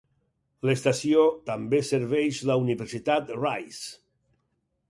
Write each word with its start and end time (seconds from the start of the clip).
L'estació 0.69 1.25
també 1.51 1.83
serveix 1.91 2.41
la 2.51 2.57
Universitat 2.65 3.33
Rice. 3.45 3.87